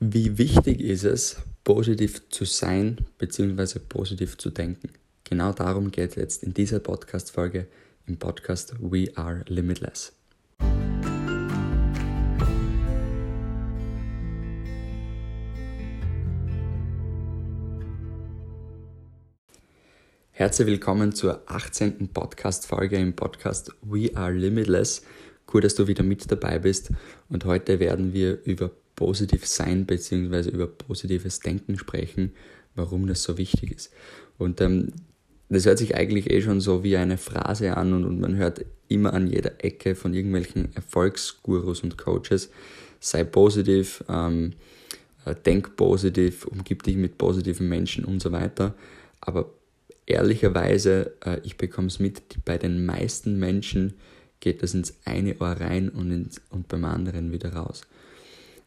Wie 0.00 0.38
wichtig 0.38 0.80
ist 0.80 1.04
es, 1.04 1.36
positiv 1.62 2.28
zu 2.28 2.44
sein 2.44 2.98
bzw. 3.16 3.78
positiv 3.78 4.36
zu 4.36 4.50
denken? 4.50 4.90
Genau 5.22 5.52
darum 5.52 5.92
geht 5.92 6.10
es 6.10 6.16
jetzt 6.16 6.42
in 6.42 6.52
dieser 6.52 6.80
Podcast-Folge 6.80 7.68
im 8.06 8.16
Podcast 8.18 8.74
We 8.80 9.12
Are 9.14 9.44
Limitless. 9.46 10.12
Herzlich 20.32 20.66
willkommen 20.66 21.14
zur 21.14 21.44
18. 21.46 22.08
Podcast-Folge 22.08 22.96
im 22.96 23.14
Podcast 23.14 23.70
We 23.82 24.10
Are 24.16 24.32
Limitless. 24.32 25.02
Cool, 25.52 25.60
dass 25.60 25.76
du 25.76 25.86
wieder 25.86 26.02
mit 26.02 26.28
dabei 26.30 26.58
bist 26.58 26.90
und 27.28 27.44
heute 27.44 27.78
werden 27.78 28.12
wir 28.12 28.42
über 28.44 28.72
positiv 28.96 29.46
sein 29.46 29.86
bzw. 29.86 30.50
über 30.50 30.66
positives 30.66 31.40
Denken 31.40 31.78
sprechen, 31.78 32.32
warum 32.74 33.06
das 33.06 33.22
so 33.22 33.38
wichtig 33.38 33.72
ist. 33.72 33.92
Und 34.38 34.60
ähm, 34.60 34.92
das 35.48 35.66
hört 35.66 35.78
sich 35.78 35.94
eigentlich 35.94 36.30
eh 36.30 36.42
schon 36.42 36.60
so 36.60 36.82
wie 36.82 36.96
eine 36.96 37.18
Phrase 37.18 37.76
an 37.76 37.92
und, 37.92 38.04
und 38.04 38.20
man 38.20 38.36
hört 38.36 38.64
immer 38.88 39.12
an 39.12 39.26
jeder 39.26 39.64
Ecke 39.64 39.94
von 39.94 40.14
irgendwelchen 40.14 40.74
Erfolgsgurus 40.74 41.80
und 41.82 41.98
Coaches, 41.98 42.50
sei 43.00 43.24
positiv, 43.24 44.02
ähm, 44.08 44.52
äh, 45.24 45.34
denk 45.34 45.76
positiv, 45.76 46.46
umgib 46.46 46.82
dich 46.82 46.96
mit 46.96 47.18
positiven 47.18 47.68
Menschen 47.68 48.04
und 48.04 48.20
so 48.20 48.32
weiter. 48.32 48.74
Aber 49.20 49.50
ehrlicherweise, 50.06 51.12
äh, 51.24 51.40
ich 51.44 51.56
bekomme 51.56 51.88
es 51.88 51.98
mit, 51.98 52.22
bei 52.44 52.58
den 52.58 52.84
meisten 52.84 53.38
Menschen 53.38 53.94
geht 54.40 54.62
das 54.62 54.74
ins 54.74 54.94
eine 55.04 55.38
Ohr 55.40 55.52
rein 55.52 55.88
und, 55.88 56.10
ins, 56.10 56.40
und 56.50 56.68
beim 56.68 56.84
anderen 56.84 57.32
wieder 57.32 57.54
raus. 57.54 57.82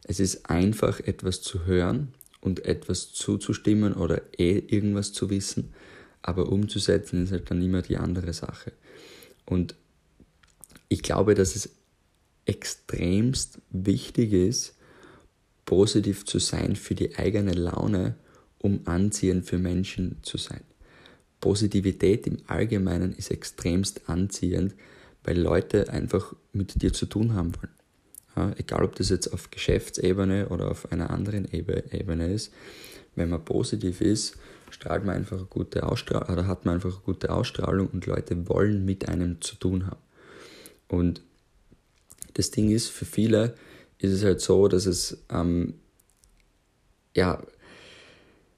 Es 0.08 0.20
ist 0.20 0.50
einfach, 0.50 1.02
etwas 1.02 1.42
zu 1.42 1.66
hören 1.66 2.14
und 2.42 2.66
etwas 2.66 3.12
zuzustimmen 3.12 3.94
oder 3.94 4.22
eh 4.38 4.58
irgendwas 4.58 5.12
zu 5.12 5.30
wissen, 5.30 5.74
aber 6.22 6.50
umzusetzen 6.50 7.24
ist 7.24 7.32
halt 7.32 7.52
dann 7.52 7.62
immer 7.62 7.82
die 7.82 7.98
andere 7.98 8.34
Sache. 8.34 8.72
Und 9.46 9.76
ich 10.88 11.04
glaube, 11.04 11.36
dass 11.36 11.56
es 11.56 11.70
extremst 12.46 13.60
wichtig 13.70 14.32
ist, 14.32 14.76
positiv 15.66 16.26
zu 16.26 16.40
sein 16.40 16.78
für 16.78 16.96
die 16.96 17.18
eigene 17.18 17.52
Laune, 17.52 18.16
um 18.60 18.82
anziehend 18.86 19.46
für 19.46 19.58
Menschen 19.58 20.18
zu 20.24 20.38
sein. 20.38 20.62
Positivität 21.42 22.26
im 22.26 22.38
Allgemeinen 22.48 23.14
ist 23.14 23.30
extremst 23.30 24.10
anziehend, 24.10 24.74
weil 25.24 25.38
Leute 25.38 25.90
einfach 25.90 26.34
mit 26.54 26.82
dir 26.82 26.94
zu 26.94 27.06
tun 27.06 27.34
haben 27.34 27.54
wollen. 27.58 27.77
Ja, 28.38 28.54
egal, 28.58 28.84
ob 28.84 28.96
das 28.96 29.10
jetzt 29.10 29.34
auf 29.34 29.50
Geschäftsebene 29.50 30.50
oder 30.50 30.70
auf 30.70 30.92
einer 30.92 31.10
anderen 31.10 31.52
Ebene 31.52 32.32
ist, 32.32 32.54
wenn 33.16 33.30
man 33.30 33.44
positiv 33.44 34.00
ist, 34.00 34.38
strahlt 34.70 35.04
man 35.04 35.16
einfach 35.16 35.38
eine 35.38 35.48
gute 35.48 35.82
Ausstrahlung 35.82 36.30
oder 36.30 36.46
hat 36.46 36.64
man 36.64 36.76
einfach 36.76 36.94
eine 36.94 37.04
gute 37.04 37.32
Ausstrahlung 37.32 37.88
und 37.88 38.06
Leute 38.06 38.48
wollen 38.48 38.86
mit 38.86 39.10
einem 39.10 39.42
zu 39.42 39.56
tun 39.56 39.88
haben. 39.88 40.02
Und 40.88 41.24
das 42.36 42.52
Ding 42.52 42.70
ist, 42.70 42.90
für 42.90 43.06
viele 43.06 43.56
ist 43.98 44.12
es 44.12 44.24
halt 44.24 44.40
so, 44.40 44.68
dass 44.68 44.86
es, 44.86 45.18
ähm, 45.32 45.74
ja, 47.16 47.42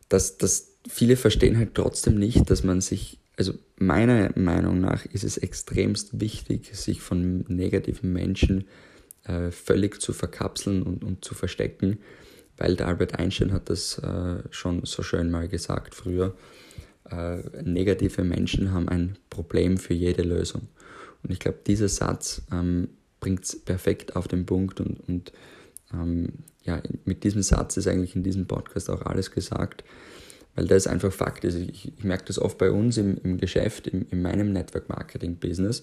dass, 0.09 0.37
dass 0.37 0.73
viele 0.89 1.15
verstehen 1.15 1.57
halt 1.57 1.73
trotzdem 1.73 2.19
nicht, 2.19 2.49
dass 2.49 2.65
man 2.65 2.81
sich, 2.81 3.17
also 3.37 3.53
meiner 3.77 4.37
Meinung 4.37 4.81
nach 4.81 5.05
ist 5.05 5.23
es 5.23 5.37
extremst 5.37 6.19
wichtig, 6.19 6.75
sich 6.75 6.99
von 6.99 7.45
negativen 7.47 8.11
Menschen 8.11 8.65
äh, 9.29 9.51
völlig 9.51 10.01
zu 10.01 10.11
verkapseln 10.11 10.81
und, 10.81 11.03
und 11.03 11.23
zu 11.23 11.35
verstecken, 11.35 11.99
weil 12.57 12.75
der 12.75 12.87
Albert 12.87 13.19
Einstein 13.19 13.53
hat 13.53 13.69
das 13.69 13.99
äh, 13.99 14.43
schon 14.49 14.85
so 14.85 15.03
schön 15.03 15.29
mal 15.29 15.47
gesagt 15.47 15.93
früher. 15.93 16.35
Äh, 17.09 17.37
negative 17.63 18.23
Menschen 18.23 18.71
haben 18.71 18.89
ein 18.89 19.17
Problem 19.29 19.77
für 19.77 19.93
jede 19.93 20.23
Lösung. 20.23 20.67
Und 21.23 21.31
ich 21.31 21.39
glaube, 21.39 21.59
dieser 21.67 21.89
Satz 21.89 22.41
ähm, 22.51 22.89
bringt 23.19 23.43
es 23.43 23.59
perfekt 23.59 24.15
auf 24.15 24.27
den 24.27 24.45
Punkt 24.45 24.79
und, 24.79 24.99
und 25.07 25.31
ähm, 25.93 26.29
ja, 26.63 26.81
mit 27.05 27.23
diesem 27.23 27.41
Satz 27.41 27.77
ist 27.77 27.87
eigentlich 27.87 28.15
in 28.15 28.23
diesem 28.23 28.47
Podcast 28.47 28.89
auch 28.89 29.01
alles 29.03 29.31
gesagt, 29.31 29.83
weil 30.59 30.67
das 30.67 30.87
einfach 30.87 31.13
Fakt 31.13 31.45
ist. 31.45 31.55
Ich, 31.55 31.93
ich 31.97 32.03
merke 32.03 32.25
das 32.25 32.37
oft 32.37 32.57
bei 32.57 32.69
uns 32.69 32.97
im, 32.97 33.17
im 33.23 33.37
Geschäft, 33.37 33.87
im, 33.87 34.05
in 34.11 34.21
meinem 34.21 34.51
Network 34.51 34.89
Marketing 34.89 35.37
Business. 35.37 35.79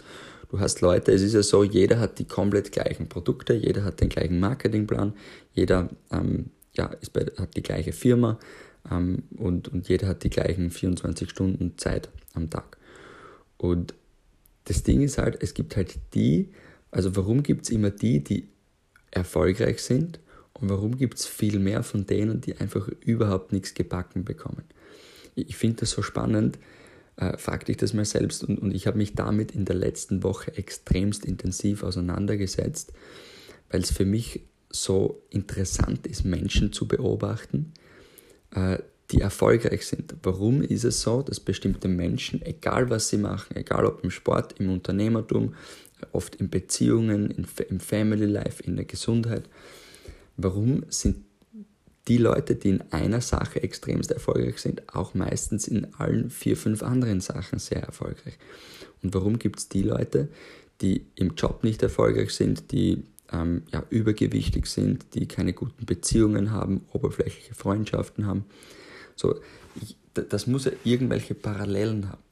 Du 0.51 0.61
hast 0.61 0.83
Leute, 0.83 1.13
es 1.13 1.23
ist 1.23 1.33
ja 1.33 1.43
so, 1.43 1.65
jeder 1.65 1.99
hat 1.99 2.19
die 2.19 2.27
komplett 2.27 2.73
gleichen 2.73 3.09
Produkte, 3.09 3.55
jeder 3.55 3.85
hat 3.85 4.03
den 4.03 4.11
gleichen 4.11 4.39
Marketingplan, 4.39 5.15
jeder 5.55 5.89
ähm, 6.13 6.51
ja, 6.75 6.89
ist 7.01 7.15
bei, 7.15 7.25
hat 7.39 7.57
die 7.57 7.63
gleiche 7.63 7.93
Firma 7.93 8.39
ähm, 8.91 9.23
und, 9.39 9.69
und 9.69 9.89
jeder 9.89 10.09
hat 10.09 10.25
die 10.25 10.31
gleichen 10.31 10.71
24 10.71 11.31
Stunden 11.31 11.79
Zeit 11.79 12.11
am 12.35 12.51
Tag. 12.51 12.77
Und 13.57 13.95
das 14.65 14.83
Ding 14.83 15.01
ist 15.01 15.17
halt, 15.17 15.43
es 15.43 15.55
gibt 15.55 15.75
halt 15.77 15.95
die, 16.13 16.51
also 16.91 17.17
warum 17.17 17.43
gibt 17.43 17.65
es 17.65 17.71
immer 17.71 17.91
die, 17.91 18.23
die 18.23 18.47
erfolgreich 19.11 19.81
sind 19.81 20.21
und 20.61 20.71
warum 20.71 20.97
gibt 20.97 21.19
es 21.19 21.27
viel 21.27 21.59
mehr 21.59 21.83
von 21.83 22.07
denen, 22.07 22.41
die 22.41 22.57
einfach 22.57 22.89
überhaupt 23.01 23.53
nichts 23.53 23.75
gebacken 23.75 24.25
bekommen? 24.25 24.65
Ich 25.35 25.57
finde 25.57 25.81
das 25.81 25.91
so 25.91 26.03
spannend, 26.03 26.59
äh, 27.17 27.37
frag 27.37 27.67
dich 27.67 27.77
das 27.77 27.93
mal 27.93 28.05
selbst 28.05 28.45
und, 28.45 28.59
und 28.59 28.75
ich 28.75 28.87
habe 28.87 28.99
mich 28.99 29.15
damit 29.15 29.53
in 29.53 29.65
der 29.65 29.77
letzten 29.77 30.23
Woche 30.23 30.57
extremst 30.57 31.25
intensiv 31.25 31.83
auseinandergesetzt, 31.83 32.93
weil 33.71 33.81
es 33.81 33.91
für 33.91 34.05
mich 34.05 34.43
so 34.71 35.23
interessant 35.31 36.07
ist, 36.07 36.25
Menschen 36.25 36.73
zu 36.73 36.89
beobachten, 36.89 37.73
äh, 38.55 38.79
die 39.11 39.21
erfolgreich 39.21 39.87
sind. 39.87 40.15
Warum 40.23 40.63
ist 40.63 40.85
es 40.85 41.01
so, 41.01 41.23
dass 41.23 41.39
bestimmte 41.39 41.87
Menschen, 41.87 42.43
egal 42.43 42.91
was 42.91 43.09
sie 43.09 43.19
machen, 43.19 43.57
egal 43.57 43.87
ob 43.87 44.03
im 44.03 44.11
Sport, 44.11 44.59
im 44.59 44.71
Unternehmertum, 44.71 45.55
oft 46.13 46.37
in 46.37 46.51
Beziehungen, 46.51 47.31
in, 47.31 47.47
im 47.69 47.81
Family 47.81 48.27
Life, 48.27 48.63
in 48.63 48.77
der 48.77 48.85
Gesundheit, 48.85 49.49
warum 50.37 50.85
sind 50.89 51.25
die 52.09 52.19
Leute, 52.19 52.55
die 52.55 52.71
in 52.71 52.85
einer 52.93 53.21
Sache 53.21 53.63
extremst 53.63 54.13
erfolgreich 54.13 54.59
sind, 54.59 54.95
auch 54.95 55.15
meistens 55.15 55.67
in 55.67 55.93
allen 55.95 56.31
vier, 56.31 56.57
fünf 56.57 56.83
anderen 56.83 57.21
Sachen 57.21 57.59
sehr 57.59 57.83
erfolgreich. 57.83 58.39
Und 59.03 59.13
warum 59.15 59.39
gibt 59.39 59.59
es 59.59 59.69
die 59.69 59.83
Leute, 59.83 60.29
die 60.81 61.07
im 61.17 61.35
Job 61.35 61.65
nicht 61.65 61.83
erfolgreich 61.83 62.31
sind, 62.31 62.71
die 62.71 63.03
ähm, 63.33 63.63
ja, 63.73 63.83
übergewichtig 63.91 64.67
sind, 64.67 65.15
die 65.15 65.27
keine 65.27 65.53
guten 65.53 65.85
Beziehungen 65.85 66.53
haben, 66.53 66.83
oberflächliche 66.93 67.55
Freundschaften 67.55 68.27
haben? 68.27 68.45
So, 69.17 69.41
ich, 69.81 69.97
das 70.15 70.47
muss 70.47 70.67
ja 70.67 70.73
irgendwelche 70.85 71.35
Parallelen 71.35 72.09
haben. 72.09 72.23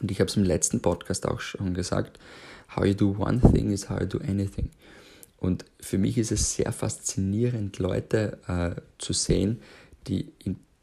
Und 0.00 0.10
ich 0.10 0.20
habe 0.20 0.30
es 0.30 0.36
im 0.36 0.44
letzten 0.44 0.80
Podcast 0.80 1.26
auch 1.26 1.40
schon 1.40 1.74
gesagt, 1.74 2.18
how 2.74 2.84
you 2.84 2.94
do 2.94 3.16
one 3.18 3.40
thing 3.52 3.70
is 3.70 3.88
how 3.88 4.00
you 4.00 4.06
do 4.06 4.18
anything. 4.18 4.70
Und 5.40 5.64
für 5.80 5.96
mich 5.98 6.18
ist 6.18 6.30
es 6.30 6.54
sehr 6.54 6.70
faszinierend, 6.70 7.78
Leute 7.78 8.38
äh, 8.46 8.80
zu 8.98 9.14
sehen, 9.14 9.60
die, 10.06 10.32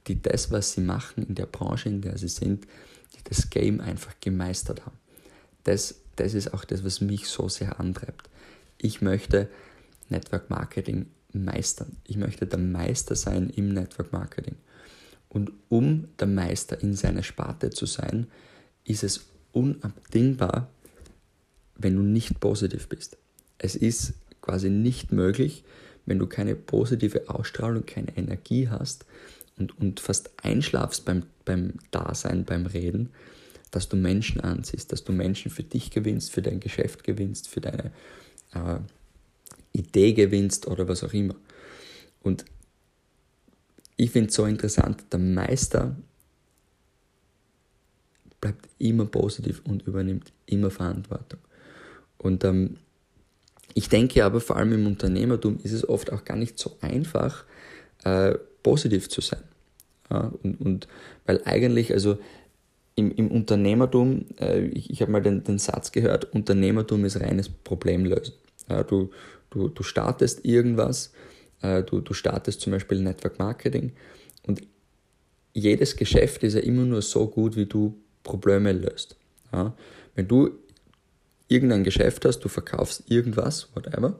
die 0.07 0.22
das, 0.22 0.51
was 0.51 0.73
sie 0.73 0.81
machen, 0.81 1.23
in 1.28 1.35
der 1.35 1.45
Branche, 1.45 1.90
in 1.90 2.01
der 2.01 2.18
sie 2.18 2.28
sind, 2.28 2.66
die 3.16 3.23
das 3.23 3.51
Game 3.51 3.79
einfach 3.79 4.16
gemeistert 4.19 4.85
haben. 4.85 4.97
Das, 5.63 6.01
das 6.16 6.34
ist 6.34 6.53
auch 6.56 6.66
das, 6.66 6.84
was 6.84 7.01
mich 7.01 7.28
so 7.28 7.47
sehr 7.47 7.79
antreibt. 7.79 8.29
Ich 8.79 9.00
möchte 9.01 9.47
Network 10.09 10.50
Marketing 10.50 11.06
meistern. 11.34 11.97
Ich 12.06 12.18
möchte 12.18 12.47
der 12.47 12.59
Meister 12.59 13.16
sein 13.16 13.51
im 13.51 13.74
Network 13.74 14.12
Marketing. 14.12 14.56
Und 15.29 15.51
um 15.69 16.07
der 16.19 16.28
Meister 16.28 16.81
in 16.81 16.95
seiner 16.95 17.22
Sparte 17.22 17.69
zu 17.69 17.85
sein, 17.85 18.25
ist 18.85 19.03
es 19.03 19.25
unabdingbar, 19.51 20.69
wenn 21.75 21.95
du 21.95 22.01
nicht 22.01 22.39
positiv 22.39 22.88
bist. 22.88 23.18
Es 23.59 23.75
ist 23.75 24.13
quasi 24.47 24.69
nicht 24.69 25.11
möglich, 25.11 25.63
wenn 26.05 26.19
du 26.19 26.25
keine 26.25 26.55
positive 26.55 27.29
Ausstrahlung, 27.29 27.85
keine 27.85 28.15
Energie 28.15 28.69
hast 28.69 29.05
und, 29.57 29.77
und 29.77 29.99
fast 29.99 30.31
einschlafst 30.41 31.03
beim, 31.03 31.23
beim 31.44 31.73
Dasein, 31.91 32.45
beim 32.45 32.65
Reden, 32.65 33.09
dass 33.71 33.89
du 33.89 33.97
Menschen 33.97 34.39
anziehst, 34.39 34.94
dass 34.94 35.03
du 35.03 35.11
Menschen 35.11 35.51
für 35.51 35.63
dich 35.63 35.91
gewinnst, 35.91 36.31
für 36.31 36.41
dein 36.41 36.61
Geschäft 36.61 37.03
gewinnst, 37.03 37.49
für 37.49 37.59
deine 37.59 37.91
äh, 38.53 38.79
Idee 39.73 40.13
gewinnst 40.13 40.67
oder 40.67 40.88
was 40.88 41.03
auch 41.03 41.13
immer. 41.13 41.35
Und 42.23 42.45
ich 43.97 44.11
finde 44.11 44.29
es 44.29 44.35
so 44.35 44.45
interessant, 44.45 45.03
der 45.11 45.19
Meister 45.19 45.97
bleibt 48.39 48.69
immer 48.79 49.05
positiv 49.05 49.61
und 49.65 49.85
übernimmt 49.85 50.31
immer 50.45 50.71
Verantwortung. 50.71 51.39
Und 52.17 52.45
ähm, 52.45 52.77
ich 53.73 53.89
denke 53.89 54.23
aber, 54.25 54.41
vor 54.41 54.55
allem 54.55 54.73
im 54.73 54.87
Unternehmertum 54.87 55.59
ist 55.63 55.71
es 55.71 55.87
oft 55.87 56.11
auch 56.11 56.25
gar 56.25 56.37
nicht 56.37 56.57
so 56.57 56.77
einfach, 56.81 57.45
äh, 58.03 58.35
positiv 58.63 59.09
zu 59.09 59.21
sein. 59.21 59.43
Ja, 60.09 60.31
und, 60.43 60.59
und 60.61 60.87
weil 61.25 61.41
eigentlich, 61.45 61.93
also 61.93 62.17
im, 62.95 63.11
im 63.11 63.29
Unternehmertum, 63.29 64.25
äh, 64.39 64.61
ich, 64.65 64.89
ich 64.89 65.01
habe 65.01 65.11
mal 65.11 65.21
den, 65.21 65.43
den 65.43 65.59
Satz 65.59 65.91
gehört, 65.91 66.33
Unternehmertum 66.33 67.05
ist 67.05 67.19
reines 67.19 67.49
Problemlösen. 67.49 68.33
Ja, 68.69 68.83
du, 68.83 69.11
du, 69.49 69.69
du 69.69 69.83
startest 69.83 70.45
irgendwas 70.45 71.11
äh, 71.61 71.83
du, 71.83 72.01
du 72.01 72.13
startest 72.13 72.61
zum 72.61 72.71
Beispiel 72.71 73.01
Network 73.01 73.39
Marketing 73.39 73.93
und 74.45 74.61
jedes 75.53 75.95
Geschäft 75.95 76.43
ist 76.43 76.53
ja 76.53 76.59
immer 76.59 76.83
nur 76.83 77.01
so 77.01 77.27
gut, 77.27 77.55
wie 77.55 77.65
du 77.65 77.97
Probleme 78.23 78.71
löst. 78.71 79.15
Ja? 79.51 79.75
Wenn 80.15 80.27
du 80.27 80.51
irgendein 81.47 81.83
Geschäft 81.83 82.25
hast, 82.25 82.39
du 82.39 82.49
verkaufst 82.49 83.09
irgendwas, 83.09 83.69
whatever, 83.73 84.19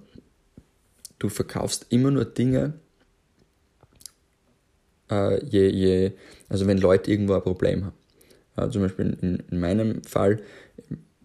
du 1.20 1.30
verkaufst 1.30 1.88
immer 1.90 2.12
nur 2.12 2.26
Dinge, 2.26 2.74
äh, 5.10 5.44
je, 5.46 5.68
je, 5.70 6.12
also 6.50 6.68
wenn 6.68 6.78
Leute 6.78 7.12
irgendwo 7.12 7.34
ein 7.34 7.42
Problem 7.42 7.86
haben. 7.86 7.98
Ja, 8.58 8.70
zum 8.70 8.82
Beispiel 8.82 9.18
in, 9.22 9.44
in 9.50 9.60
meinem 9.60 10.04
Fall 10.04 10.42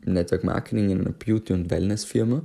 im 0.04 0.12
Network 0.12 0.44
Marketing 0.44 0.90
in 0.90 1.00
einer 1.00 1.12
Beauty- 1.12 1.52
und 1.52 1.70
Wellness-Firma 1.70 2.42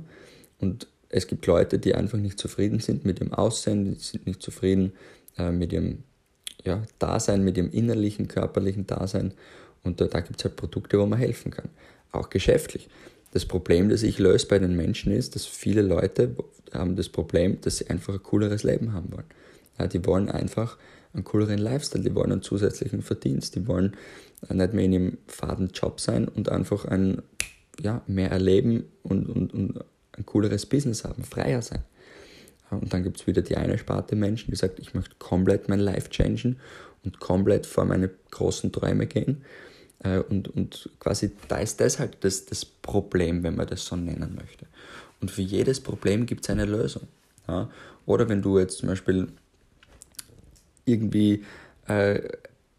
und 0.58 0.86
es 1.10 1.26
gibt 1.26 1.46
Leute, 1.46 1.78
die 1.78 1.94
einfach 1.94 2.18
nicht 2.18 2.38
zufrieden 2.38 2.80
sind 2.80 3.04
mit 3.04 3.20
dem 3.20 3.32
Aussehen, 3.32 3.84
die 3.84 4.00
sind 4.00 4.26
nicht 4.26 4.42
zufrieden 4.42 4.92
äh, 5.38 5.50
mit 5.50 5.72
ihrem 5.72 6.04
ja, 6.64 6.82
Dasein, 6.98 7.44
mit 7.44 7.56
ihrem 7.56 7.70
innerlichen, 7.70 8.28
körperlichen 8.28 8.86
Dasein. 8.86 9.32
Und 9.82 10.00
da, 10.00 10.06
da 10.06 10.20
gibt 10.20 10.40
es 10.40 10.44
halt 10.44 10.56
Produkte, 10.56 10.98
wo 10.98 11.06
man 11.06 11.18
helfen 11.18 11.50
kann. 11.50 11.68
Auch 12.12 12.30
geschäftlich. 12.30 12.88
Das 13.32 13.44
Problem, 13.44 13.88
das 13.88 14.02
ich 14.02 14.18
löse 14.18 14.46
bei 14.46 14.58
den 14.58 14.76
Menschen 14.76 15.12
ist, 15.12 15.34
dass 15.34 15.44
viele 15.44 15.82
Leute 15.82 16.34
haben 16.72 16.96
das 16.96 17.08
Problem, 17.08 17.60
dass 17.60 17.78
sie 17.78 17.90
einfach 17.90 18.14
ein 18.14 18.22
cooleres 18.22 18.62
Leben 18.62 18.92
haben 18.92 19.12
wollen. 19.12 19.26
Ja, 19.78 19.86
die 19.86 20.04
wollen 20.06 20.28
einfach 20.28 20.78
einen 21.12 21.24
cooleren 21.24 21.58
Lifestyle, 21.58 22.04
die 22.04 22.14
wollen 22.14 22.32
einen 22.32 22.42
zusätzlichen 22.42 23.02
Verdienst, 23.02 23.54
die 23.54 23.66
wollen 23.66 23.96
nicht 24.50 24.72
mehr 24.72 24.84
in 24.84 24.94
einem 24.94 25.18
faden 25.26 25.68
Job 25.68 26.00
sein 26.00 26.28
und 26.28 26.48
einfach 26.48 26.84
ein, 26.84 27.22
ja, 27.80 28.02
mehr 28.06 28.30
erleben 28.30 28.84
und, 29.02 29.28
und, 29.28 29.52
und 29.52 29.84
ein 30.12 30.26
cooleres 30.26 30.66
Business 30.66 31.04
haben, 31.04 31.24
freier 31.24 31.62
sein. 31.62 31.82
Und 32.70 32.92
dann 32.92 33.02
gibt 33.02 33.20
es 33.20 33.26
wieder 33.26 33.42
die 33.42 33.56
eine 33.56 33.78
Sparte 33.78 34.14
Menschen, 34.14 34.50
die 34.50 34.56
sagt, 34.56 34.78
ich 34.78 34.94
möchte 34.94 35.16
komplett 35.18 35.68
mein 35.68 35.80
Life 35.80 36.10
changen 36.10 36.58
und 37.04 37.18
komplett 37.18 37.66
vor 37.66 37.84
meine 37.84 38.10
großen 38.30 38.72
Träume 38.72 39.06
gehen. 39.06 39.42
Äh, 40.00 40.18
und, 40.18 40.48
und 40.48 40.90
quasi 41.00 41.32
da 41.48 41.58
ist 41.58 41.80
das 41.80 41.98
halt 41.98 42.18
das, 42.20 42.46
das 42.46 42.64
Problem, 42.64 43.42
wenn 43.42 43.56
man 43.56 43.66
das 43.66 43.84
so 43.84 43.96
nennen 43.96 44.34
möchte. 44.34 44.66
Und 45.20 45.30
für 45.30 45.42
jedes 45.42 45.80
Problem 45.80 46.26
gibt 46.26 46.44
es 46.44 46.50
eine 46.50 46.64
Lösung. 46.64 47.08
Ja? 47.48 47.68
Oder 48.06 48.28
wenn 48.28 48.42
du 48.42 48.58
jetzt 48.58 48.78
zum 48.78 48.88
Beispiel 48.88 49.28
irgendwie, 50.84 51.44
äh, 51.86 52.20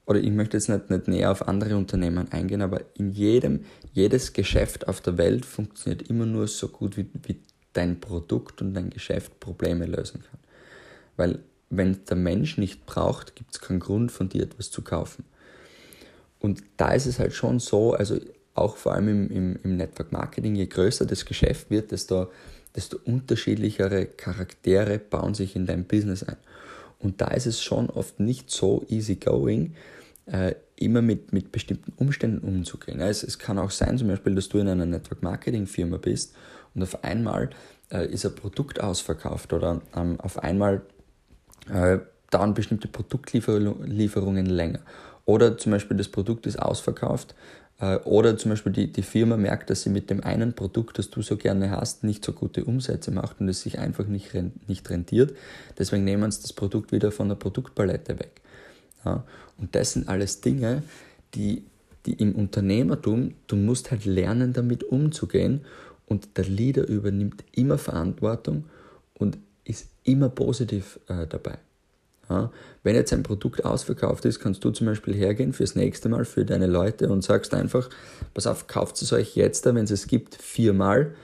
oder 0.05 0.19
ich 0.19 0.31
möchte 0.31 0.57
jetzt 0.57 0.69
nicht, 0.69 0.89
nicht 0.89 1.07
näher 1.07 1.31
auf 1.31 1.47
andere 1.47 1.77
Unternehmen 1.77 2.31
eingehen, 2.31 2.61
aber 2.61 2.81
in 2.95 3.11
jedem, 3.11 3.65
jedes 3.93 4.33
Geschäft 4.33 4.87
auf 4.87 5.01
der 5.01 5.17
Welt 5.17 5.45
funktioniert 5.45 6.09
immer 6.09 6.25
nur 6.25 6.47
so 6.47 6.67
gut, 6.67 6.97
wie, 6.97 7.09
wie 7.23 7.39
dein 7.73 7.99
Produkt 7.99 8.61
und 8.61 8.73
dein 8.73 8.89
Geschäft 8.89 9.39
Probleme 9.39 9.85
lösen 9.85 10.23
kann. 10.23 10.39
Weil 11.17 11.39
wenn 11.69 12.03
der 12.05 12.17
Mensch 12.17 12.57
nicht 12.57 12.85
braucht, 12.85 13.35
gibt 13.35 13.53
es 13.53 13.61
keinen 13.61 13.79
Grund 13.79 14.11
von 14.11 14.29
dir 14.29 14.43
etwas 14.43 14.71
zu 14.71 14.81
kaufen. 14.81 15.25
Und 16.39 16.63
da 16.77 16.91
ist 16.93 17.05
es 17.05 17.19
halt 17.19 17.33
schon 17.33 17.59
so, 17.59 17.93
also 17.93 18.17
auch 18.53 18.77
vor 18.77 18.93
allem 18.93 19.07
im, 19.07 19.29
im, 19.29 19.59
im 19.63 19.77
Network 19.77 20.11
Marketing, 20.11 20.55
je 20.55 20.65
größer 20.65 21.05
das 21.05 21.25
Geschäft 21.25 21.69
wird, 21.69 21.91
desto, 21.91 22.27
desto 22.75 22.97
unterschiedlichere 23.05 24.05
Charaktere 24.05 24.99
bauen 24.99 25.33
sich 25.33 25.55
in 25.55 25.65
dein 25.65 25.85
Business 25.85 26.23
ein. 26.23 26.37
Und 26.99 27.21
da 27.21 27.27
ist 27.27 27.45
es 27.45 27.61
schon 27.61 27.89
oft 27.89 28.19
nicht 28.19 28.51
so 28.51 28.85
easy 28.89 29.15
going, 29.15 29.75
äh, 30.25 30.55
immer 30.75 31.01
mit, 31.01 31.33
mit 31.33 31.51
bestimmten 31.51 31.93
Umständen 31.97 32.47
umzugehen. 32.47 32.99
Es, 32.99 33.23
es 33.23 33.39
kann 33.39 33.57
auch 33.57 33.71
sein, 33.71 33.97
zum 33.97 34.07
Beispiel, 34.07 34.35
dass 34.35 34.49
du 34.49 34.59
in 34.59 34.67
einer 34.67 34.85
Network 34.85 35.23
Marketing 35.23 35.65
Firma 35.65 35.97
bist 35.97 36.35
und 36.75 36.83
auf 36.83 37.03
einmal 37.03 37.49
äh, 37.91 38.07
ist 38.07 38.25
ein 38.25 38.35
Produkt 38.35 38.81
ausverkauft 38.81 39.53
oder 39.53 39.81
ähm, 39.95 40.19
auf 40.19 40.39
einmal 40.39 40.81
äh, 41.73 41.99
dauern 42.29 42.53
bestimmte 42.53 42.87
Produktlieferungen 42.87 44.45
länger. 44.45 44.79
Oder 45.25 45.57
zum 45.57 45.71
Beispiel 45.71 45.97
das 45.97 46.07
Produkt 46.07 46.45
ist 46.47 46.59
ausverkauft 46.59 47.35
äh, 47.79 47.97
oder 47.97 48.37
zum 48.37 48.49
Beispiel 48.51 48.71
die, 48.71 48.91
die 48.91 49.03
Firma 49.03 49.37
merkt, 49.37 49.69
dass 49.69 49.83
sie 49.83 49.89
mit 49.89 50.09
dem 50.09 50.23
einen 50.23 50.53
Produkt, 50.53 50.99
das 50.99 51.09
du 51.09 51.21
so 51.21 51.37
gerne 51.37 51.71
hast, 51.71 52.03
nicht 52.03 52.23
so 52.23 52.33
gute 52.33 52.65
Umsätze 52.65 53.11
macht 53.11 53.39
und 53.39 53.47
es 53.49 53.61
sich 53.61 53.79
einfach 53.79 54.05
nicht, 54.05 54.31
nicht 54.67 54.89
rentiert. 54.89 55.35
Deswegen 55.77 56.03
nehmen 56.03 56.31
sie 56.31 56.41
das 56.41 56.53
Produkt 56.53 56.91
wieder 56.91 57.11
von 57.11 57.29
der 57.29 57.35
Produktpalette 57.35 58.19
weg. 58.19 58.41
Ja? 59.05 59.23
Und 59.57 59.75
das 59.75 59.93
sind 59.93 60.07
alles 60.07 60.41
Dinge, 60.41 60.83
die, 61.35 61.63
die 62.05 62.13
im 62.13 62.35
Unternehmertum, 62.35 63.35
du 63.47 63.55
musst 63.55 63.91
halt 63.91 64.05
lernen, 64.05 64.53
damit 64.53 64.83
umzugehen 64.83 65.61
und 66.07 66.37
der 66.37 66.45
Leader 66.45 66.87
übernimmt 66.87 67.43
immer 67.53 67.77
Verantwortung 67.77 68.65
und 69.13 69.37
ist 69.63 69.87
immer 70.03 70.29
positiv 70.29 70.99
äh, 71.07 71.27
dabei. 71.27 71.59
Wenn 72.83 72.95
jetzt 72.95 73.11
ein 73.11 73.23
Produkt 73.23 73.65
ausverkauft 73.65 74.23
ist, 74.25 74.39
kannst 74.39 74.63
du 74.63 74.69
zum 74.69 74.85
Beispiel 74.85 75.15
hergehen 75.15 75.51
fürs 75.51 75.75
nächste 75.75 76.09
Mal 76.09 76.25
für 76.25 76.45
deine 76.45 76.67
Leute 76.67 77.09
und 77.09 77.23
sagst 77.23 77.53
einfach, 77.53 77.89
pass 78.33 78.45
auf, 78.45 78.67
kauft 78.67 79.01
es 79.01 79.11
euch 79.11 79.35
jetzt, 79.35 79.65
wenn 79.65 79.77
es 79.77 79.91
es 79.91 80.05
gibt, 80.05 80.35
viermal, 80.35 81.15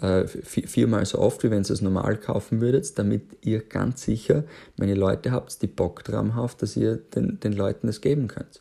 äh, 0.00 0.26
viermal 0.26 1.06
so 1.06 1.18
oft, 1.18 1.44
wie 1.44 1.50
wenn 1.50 1.62
ihr 1.62 1.70
es 1.70 1.80
normal 1.80 2.16
kaufen 2.16 2.60
würdet, 2.60 2.98
damit 2.98 3.22
ihr 3.42 3.60
ganz 3.60 4.02
sicher, 4.02 4.44
wenn 4.76 4.88
ihr 4.88 4.96
Leute 4.96 5.30
habt, 5.30 5.62
die 5.62 5.68
Bock 5.68 6.02
dran 6.02 6.34
habt, 6.34 6.60
dass 6.60 6.76
ihr 6.76 6.96
den, 6.96 7.38
den 7.38 7.52
Leuten 7.52 7.86
es 7.86 8.00
geben 8.00 8.26
könnt. 8.26 8.60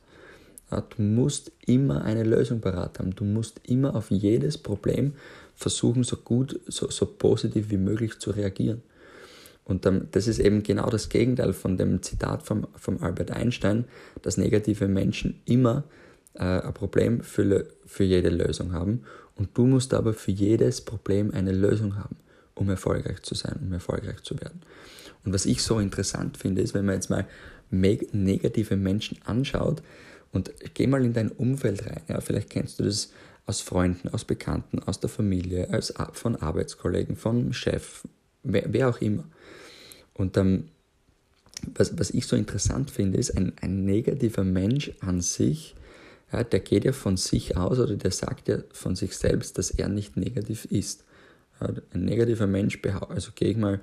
Du 0.70 1.02
musst 1.02 1.52
immer 1.66 2.04
eine 2.04 2.24
Lösung 2.24 2.60
parat 2.60 3.00
haben. 3.00 3.16
Du 3.16 3.24
musst 3.24 3.62
immer 3.64 3.96
auf 3.96 4.12
jedes 4.12 4.58
Problem 4.58 5.14
versuchen, 5.56 6.04
so 6.04 6.18
gut, 6.18 6.60
so, 6.68 6.90
so 6.90 7.06
positiv 7.06 7.70
wie 7.72 7.78
möglich 7.78 8.20
zu 8.20 8.32
reagieren. 8.32 8.82
Und 9.68 9.86
das 10.12 10.28
ist 10.28 10.40
eben 10.40 10.64
genau 10.64 10.90
das 10.90 11.10
Gegenteil 11.10 11.52
von 11.52 11.76
dem 11.76 12.02
Zitat 12.02 12.42
vom, 12.44 12.68
vom 12.76 13.04
Albert 13.04 13.32
Einstein, 13.32 13.84
dass 14.22 14.38
negative 14.38 14.88
Menschen 14.88 15.42
immer 15.44 15.84
äh, 16.36 16.62
ein 16.62 16.74
Problem 16.74 17.22
für, 17.22 17.68
für 17.86 18.06
jede 18.06 18.30
Lösung 18.30 18.72
haben. 18.72 19.04
Und 19.36 19.58
du 19.58 19.66
musst 19.66 19.94
aber 19.94 20.14
für 20.14 20.32
jedes 20.32 20.80
Problem 20.80 21.32
eine 21.32 21.52
Lösung 21.52 21.98
haben, 21.98 22.16
um 22.56 22.70
erfolgreich 22.70 23.22
zu 23.24 23.36
sein, 23.36 23.60
um 23.62 23.74
erfolgreich 23.74 24.24
zu 24.24 24.40
werden. 24.40 24.62
Und 25.26 25.34
was 25.34 25.46
ich 25.46 25.62
so 25.62 25.80
interessant 25.80 26.38
finde, 26.38 26.62
ist, 26.62 26.74
wenn 26.74 26.86
man 26.86 26.96
jetzt 26.96 27.10
mal 27.10 27.28
negative 27.70 28.78
Menschen 28.78 29.20
anschaut 29.26 29.84
und 30.32 30.54
geh 30.76 30.88
mal 30.88 31.04
in 31.04 31.12
dein 31.12 31.30
Umfeld 31.30 31.86
rein. 31.86 32.02
Ja, 32.08 32.22
vielleicht 32.22 32.50
kennst 32.50 32.80
du 32.80 32.86
das 32.86 33.12
aus 33.46 33.60
Freunden, 33.60 34.08
aus 34.08 34.24
Bekannten, 34.24 34.80
aus 34.80 35.02
der 35.02 35.10
Familie, 35.10 35.70
als, 35.72 35.94
von 36.14 36.38
Arbeitskollegen, 36.38 37.18
vom 37.18 37.52
Chef, 37.52 38.04
wer, 38.44 38.64
wer 38.68 38.90
auch 38.90 39.02
immer. 39.02 39.26
Und 40.18 40.36
ähm, 40.38 40.66
was, 41.74 41.98
was 41.98 42.12
ich 42.12 42.28
so 42.28 42.36
interessant 42.36 42.92
finde, 42.92 43.18
ist, 43.18 43.36
ein, 43.36 43.54
ein 43.62 43.86
negativer 43.86 44.44
Mensch 44.44 44.92
an 45.00 45.22
sich, 45.22 45.76
ja, 46.32 46.44
der 46.44 46.60
geht 46.60 46.84
ja 46.84 46.92
von 46.92 47.18
sich 47.18 47.56
aus 47.56 47.80
oder 47.80 47.96
der 47.96 48.12
sagt 48.12 48.50
ja 48.50 48.60
von 48.72 48.96
sich 48.96 49.16
selbst, 49.16 49.58
dass 49.58 49.72
er 49.72 49.88
nicht 49.88 50.18
negativ 50.18 50.66
ist. 50.66 51.06
Ja, 51.62 51.70
ein 51.94 52.06
negativer 52.06 52.48
Mensch 52.48 52.80
also 53.10 53.32
gehe 53.34 53.50
ich 53.50 53.58
mal, 53.58 53.80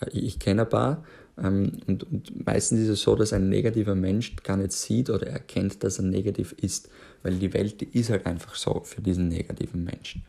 äh, 0.00 0.10
ich 0.10 0.38
kenne 0.38 0.62
ein 0.62 0.68
paar, 0.68 1.04
ähm, 1.38 1.72
und, 1.86 2.04
und, 2.04 2.46
meistens 2.46 2.80
ist 2.80 2.88
es 2.88 3.02
so, 3.02 3.14
dass 3.14 3.32
ein 3.32 3.48
negativer 3.48 3.94
Mensch 3.94 4.36
gar 4.42 4.56
nicht 4.56 4.72
sieht 4.72 5.10
oder 5.10 5.26
erkennt, 5.26 5.84
dass 5.84 5.98
er 5.98 6.04
negativ 6.04 6.52
ist, 6.52 6.88
weil 7.22 7.34
die 7.34 7.52
Welt 7.52 7.80
die 7.80 7.98
ist 7.98 8.10
halt 8.10 8.26
einfach 8.26 8.54
so 8.54 8.82
für 8.84 9.02
diesen 9.02 9.28
negativen 9.28 9.84
Menschen. 9.84 10.24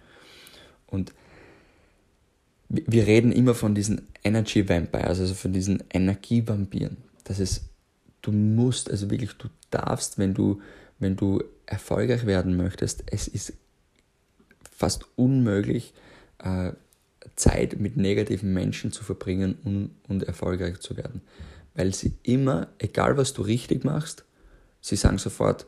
Und 0.88 1.14
wir 2.70 3.08
reden 3.08 3.32
immer 3.32 3.56
von 3.56 3.76
diesen 3.76 4.08
Energy 4.24 4.68
Vampires, 4.68 5.20
also 5.20 5.34
von 5.34 5.54
diesen 5.54 5.84
Energievampiren. 5.90 6.98
Das 7.24 7.40
ist, 7.40 7.64
du 8.22 8.32
musst, 8.32 8.90
also 8.92 9.10
wirklich, 9.10 9.34
du 9.34 9.48
darfst, 9.72 10.18
wenn 10.18 10.34
du, 10.34 10.62
wenn 11.00 11.16
du 11.16 11.44
erfolgreich 11.66 12.26
werden 12.26 12.58
möchtest, 12.58 13.04
es 13.08 13.28
ist 13.28 13.54
fast 14.72 15.06
unmöglich, 15.16 15.94
äh, 16.40 16.72
Zeit 17.36 17.80
mit 17.80 17.98
negativen 17.98 18.54
Menschen 18.54 18.92
zu 18.92 19.04
verbringen 19.04 19.58
und, 19.64 19.92
und 20.08 20.24
erfolgreich 20.24 20.80
zu 20.80 20.98
werden. 20.98 21.22
Weil 21.76 21.94
sie 21.94 22.14
immer, 22.24 22.68
egal 22.80 23.18
was 23.18 23.34
du 23.34 23.44
richtig 23.44 23.84
machst, 23.84 24.26
sie 24.82 24.96
sagen 24.96 25.20
sofort, 25.20 25.66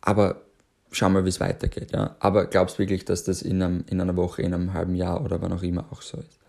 aber 0.00 0.42
schau 0.90 1.10
mal, 1.10 1.24
wie 1.24 1.28
es 1.28 1.40
weitergeht. 1.40 1.92
Ja? 1.92 2.16
Aber 2.20 2.46
glaubst 2.46 2.78
wirklich, 2.78 3.04
dass 3.04 3.24
das 3.24 3.42
in, 3.42 3.62
einem, 3.62 3.84
in 3.88 4.00
einer 4.00 4.16
Woche, 4.16 4.42
in 4.42 4.54
einem 4.54 4.72
halben 4.72 4.94
Jahr 4.94 5.22
oder 5.22 5.42
wann 5.42 5.52
auch 5.52 5.62
immer 5.62 5.86
auch 5.90 6.02
so 6.02 6.18
ist? 6.18 6.39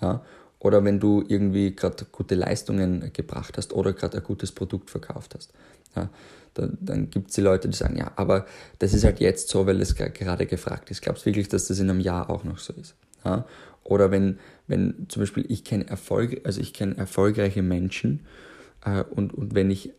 Ja? 0.00 0.22
Oder 0.58 0.84
wenn 0.84 1.00
du 1.00 1.22
irgendwie 1.26 1.74
gerade 1.74 2.06
gute 2.10 2.34
Leistungen 2.34 3.12
gebracht 3.12 3.56
hast 3.56 3.72
oder 3.72 3.92
gerade 3.92 4.18
ein 4.18 4.24
gutes 4.24 4.52
Produkt 4.52 4.90
verkauft 4.90 5.34
hast. 5.34 5.52
Ja? 5.94 6.08
Dann, 6.54 6.78
dann 6.80 7.10
gibt 7.10 7.28
es 7.28 7.34
die 7.34 7.42
Leute, 7.42 7.68
die 7.68 7.76
sagen, 7.76 7.96
ja, 7.96 8.10
aber 8.16 8.46
das 8.78 8.94
ist 8.94 9.04
halt 9.04 9.20
jetzt 9.20 9.48
so, 9.48 9.66
weil 9.66 9.80
es 9.80 9.94
gerade 9.94 10.46
gefragt 10.46 10.90
ist. 10.90 11.02
Glaubst 11.02 11.24
du 11.24 11.26
wirklich, 11.26 11.48
dass 11.48 11.68
das 11.68 11.78
in 11.78 11.90
einem 11.90 12.00
Jahr 12.00 12.30
auch 12.30 12.44
noch 12.44 12.58
so 12.58 12.72
ist? 12.72 12.94
Ja? 13.24 13.44
Oder 13.84 14.10
wenn, 14.10 14.38
wenn 14.66 15.06
zum 15.08 15.22
Beispiel 15.22 15.44
ich 15.48 15.62
kenne 15.62 15.86
Erfolg, 15.86 16.40
also 16.44 16.60
ich 16.60 16.72
kenne 16.72 16.96
erfolgreiche 16.96 17.62
Menschen 17.62 18.26
äh, 18.84 19.02
und, 19.02 19.34
und 19.34 19.54
wenn 19.54 19.70
ich 19.70 19.92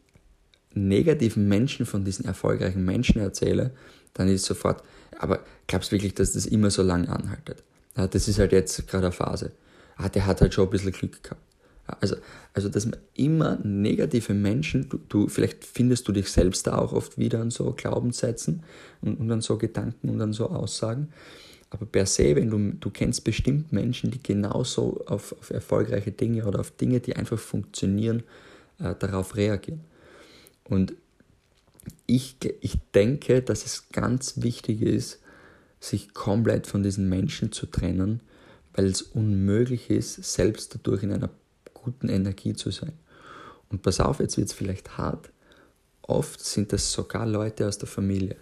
negativen 0.73 1.47
Menschen 1.47 1.85
von 1.85 2.03
diesen 2.03 2.25
erfolgreichen 2.25 2.83
Menschen 2.83 3.21
erzähle, 3.21 3.71
dann 4.13 4.27
ist 4.27 4.45
sofort, 4.45 4.83
aber 5.17 5.39
glaubst 5.67 5.91
du 5.91 5.95
wirklich, 5.95 6.15
dass 6.15 6.33
das 6.33 6.45
immer 6.45 6.71
so 6.71 6.81
lang 6.81 7.07
anhaltet? 7.07 7.63
Ja, 7.95 8.07
das 8.07 8.27
ist 8.27 8.39
halt 8.39 8.51
jetzt 8.51 8.87
gerade 8.87 9.07
eine 9.07 9.11
Phase 9.13 9.51
ah, 9.97 10.09
der 10.09 10.25
hat 10.25 10.41
halt 10.41 10.53
schon 10.53 10.65
ein 10.65 10.69
bisschen 10.69 10.91
Glück 10.91 11.23
gehabt. 11.23 11.41
Also, 12.01 12.17
also 12.53 12.67
dass 12.67 12.85
man 12.85 12.97
immer 13.13 13.57
negative 13.63 14.33
Menschen, 14.33 14.89
du, 14.89 14.99
du, 15.07 15.27
vielleicht 15.29 15.63
findest 15.63 16.07
du 16.07 16.11
dich 16.11 16.29
selbst 16.29 16.67
da 16.67 16.77
auch 16.77 16.91
oft 16.91 17.17
wieder 17.17 17.39
an 17.39 17.49
so 17.49 17.71
Glaubenssätzen 17.71 18.63
und, 19.01 19.19
und 19.19 19.31
an 19.31 19.41
so 19.41 19.57
Gedanken 19.57 20.09
und 20.09 20.21
an 20.21 20.33
so 20.33 20.49
Aussagen. 20.49 21.09
Aber 21.69 21.85
per 21.85 22.05
se, 22.05 22.35
wenn 22.35 22.49
du, 22.49 22.77
du 22.77 22.89
kennst 22.89 23.23
bestimmt 23.23 23.71
Menschen, 23.71 24.11
die 24.11 24.21
genauso 24.21 25.03
auf, 25.07 25.33
auf 25.33 25.49
erfolgreiche 25.49 26.11
Dinge 26.11 26.45
oder 26.45 26.59
auf 26.59 26.71
Dinge, 26.71 26.99
die 26.99 27.15
einfach 27.15 27.39
funktionieren, 27.39 28.23
äh, 28.79 28.95
darauf 28.95 29.35
reagieren. 29.35 29.81
Und 30.65 30.93
ich, 32.05 32.37
ich 32.61 32.79
denke, 32.93 33.41
dass 33.41 33.65
es 33.65 33.89
ganz 33.89 34.41
wichtig 34.41 34.81
ist, 34.81 35.19
sich 35.79 36.13
komplett 36.13 36.67
von 36.67 36.83
diesen 36.83 37.07
Menschen 37.07 37.51
zu 37.51 37.65
trennen, 37.65 38.21
weil 38.77 38.85
es 38.85 39.01
unmöglich 39.01 39.89
ist, 39.89 40.23
selbst 40.23 40.75
dadurch 40.75 41.01
in 41.01 41.11
einer 41.11 41.31
guten 41.73 42.09
Energie 42.09 42.53
zu 42.53 42.69
sein. 42.69 42.93
Und 43.69 43.81
pass 43.81 43.99
auf, 43.99 44.19
jetzt 44.19 44.37
wird 44.37 44.49
es 44.49 44.53
vielleicht 44.53 44.97
hart. 44.97 45.31
Oft 46.03 46.39
sind 46.39 46.71
das 46.71 46.91
sogar 46.91 47.25
Leute 47.25 47.67
aus 47.67 47.79
der 47.79 47.87
Familie. 47.87 48.37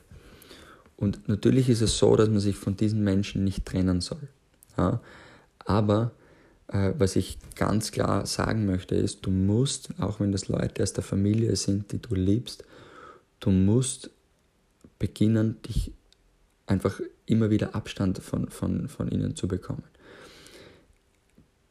Und 0.97 1.29
natürlich 1.29 1.69
ist 1.69 1.81
es 1.81 1.97
so, 1.97 2.15
dass 2.17 2.29
man 2.29 2.39
sich 2.39 2.57
von 2.57 2.75
diesen 2.75 3.03
Menschen 3.03 3.45
nicht 3.45 3.65
trennen 3.65 4.01
soll. 4.01 4.27
Ja? 4.77 5.01
Aber 5.59 6.11
äh, 6.67 6.91
was 6.97 7.15
ich 7.15 7.37
ganz 7.55 7.91
klar 7.91 8.25
sagen 8.25 8.65
möchte, 8.65 8.95
ist, 8.95 9.25
du 9.25 9.31
musst, 9.31 9.89
auch 9.99 10.19
wenn 10.19 10.33
das 10.33 10.49
Leute 10.49 10.83
aus 10.83 10.91
der 10.91 11.03
Familie 11.03 11.55
sind, 11.55 11.93
die 11.93 12.01
du 12.01 12.13
liebst, 12.13 12.65
du 13.39 13.51
musst 13.51 14.09
beginnen, 14.99 15.61
dich 15.61 15.93
einfach 16.67 16.99
immer 17.25 17.49
wieder 17.49 17.73
Abstand 17.73 18.19
von, 18.19 18.49
von, 18.49 18.89
von 18.89 19.09
ihnen 19.09 19.35
zu 19.35 19.47
bekommen. 19.47 19.83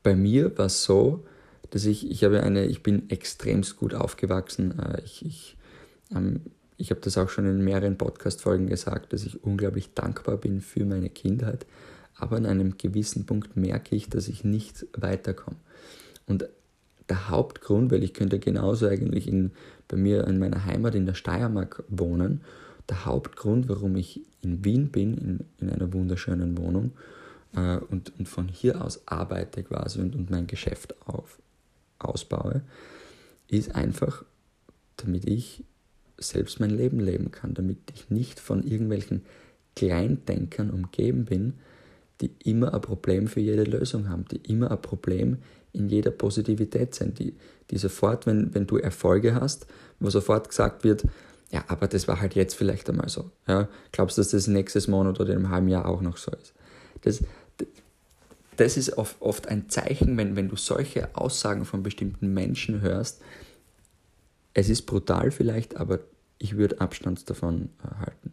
Bei 0.04 0.14
mir 0.14 0.56
war 0.56 0.66
es 0.66 0.84
so, 0.84 1.24
dass 1.70 1.84
ich, 1.84 2.08
ich 2.08 2.22
habe 2.22 2.44
eine, 2.44 2.66
ich 2.66 2.84
bin 2.84 3.10
extremst 3.10 3.76
gut 3.76 3.94
aufgewachsen. 3.94 4.78
Äh, 4.78 5.02
ich, 5.04 5.26
ich 5.26 5.56
ähm, 6.14 6.42
ich 6.76 6.90
habe 6.90 7.00
das 7.00 7.18
auch 7.18 7.28
schon 7.28 7.46
in 7.46 7.62
mehreren 7.62 7.96
Podcast-Folgen 7.96 8.66
gesagt, 8.66 9.12
dass 9.12 9.24
ich 9.24 9.44
unglaublich 9.44 9.94
dankbar 9.94 10.36
bin 10.36 10.60
für 10.60 10.84
meine 10.84 11.08
Kindheit. 11.08 11.66
Aber 12.16 12.36
an 12.36 12.46
einem 12.46 12.78
gewissen 12.78 13.26
Punkt 13.26 13.56
merke 13.56 13.96
ich, 13.96 14.08
dass 14.08 14.28
ich 14.28 14.44
nicht 14.44 14.86
weiterkomme. 14.96 15.56
Und 16.26 16.48
der 17.08 17.28
Hauptgrund, 17.28 17.90
weil 17.90 18.02
ich 18.02 18.14
könnte 18.14 18.38
genauso 18.38 18.86
eigentlich 18.86 19.28
in, 19.28 19.52
bei 19.88 19.96
mir 19.96 20.26
in 20.26 20.38
meiner 20.38 20.64
Heimat 20.64 20.94
in 20.94 21.06
der 21.06 21.14
Steiermark 21.14 21.84
wohnen, 21.88 22.40
der 22.88 23.04
Hauptgrund, 23.04 23.68
warum 23.68 23.96
ich 23.96 24.22
in 24.42 24.64
Wien 24.64 24.90
bin, 24.90 25.16
in, 25.16 25.40
in 25.58 25.70
einer 25.70 25.92
wunderschönen 25.92 26.56
Wohnung 26.58 26.92
äh, 27.54 27.76
und, 27.76 28.12
und 28.18 28.28
von 28.28 28.48
hier 28.48 28.84
aus 28.84 29.06
arbeite 29.06 29.62
quasi 29.62 30.00
und, 30.00 30.14
und 30.14 30.30
mein 30.30 30.46
Geschäft 30.46 30.94
auf, 31.06 31.38
ausbaue, 31.98 32.62
ist 33.48 33.74
einfach, 33.74 34.24
damit 34.96 35.26
ich 35.26 35.64
selbst 36.18 36.60
mein 36.60 36.70
Leben 36.70 37.00
leben 37.00 37.30
kann, 37.30 37.54
damit 37.54 37.78
ich 37.92 38.10
nicht 38.10 38.40
von 38.40 38.62
irgendwelchen 38.62 39.22
Kleindenkern 39.74 40.70
umgeben 40.70 41.24
bin, 41.24 41.54
die 42.20 42.30
immer 42.44 42.72
ein 42.72 42.80
Problem 42.80 43.26
für 43.26 43.40
jede 43.40 43.64
Lösung 43.64 44.08
haben, 44.08 44.24
die 44.30 44.36
immer 44.50 44.70
ein 44.70 44.80
Problem 44.80 45.38
in 45.72 45.88
jeder 45.88 46.12
Positivität 46.12 46.94
sind, 46.94 47.18
die, 47.18 47.34
die 47.70 47.78
sofort, 47.78 48.26
wenn, 48.26 48.54
wenn 48.54 48.66
du 48.66 48.78
Erfolge 48.78 49.34
hast, 49.34 49.66
wo 49.98 50.08
sofort 50.10 50.48
gesagt 50.48 50.84
wird, 50.84 51.04
ja, 51.50 51.64
aber 51.68 51.88
das 51.88 52.08
war 52.08 52.20
halt 52.20 52.34
jetzt 52.34 52.54
vielleicht 52.54 52.88
einmal 52.88 53.08
so. 53.08 53.30
Ja, 53.46 53.68
glaubst 53.92 54.16
du, 54.16 54.22
dass 54.22 54.30
das 54.30 54.46
nächstes 54.46 54.88
Monat 54.88 55.20
oder 55.20 55.32
einem 55.32 55.50
halben 55.50 55.68
Jahr 55.68 55.86
auch 55.86 56.00
noch 56.00 56.16
so 56.16 56.32
ist? 56.32 56.54
Das, 57.02 57.22
das 58.56 58.76
ist 58.76 58.96
oft 58.96 59.48
ein 59.48 59.68
Zeichen, 59.68 60.16
wenn, 60.16 60.36
wenn 60.36 60.48
du 60.48 60.56
solche 60.56 61.14
Aussagen 61.16 61.64
von 61.64 61.82
bestimmten 61.82 62.32
Menschen 62.32 62.80
hörst, 62.80 63.20
es 64.54 64.68
ist 64.68 64.82
brutal 64.82 65.30
vielleicht, 65.30 65.76
aber 65.76 66.00
ich 66.38 66.56
würde 66.56 66.80
Abstand 66.80 67.28
davon 67.28 67.70
äh, 67.82 67.94
halten, 67.96 68.32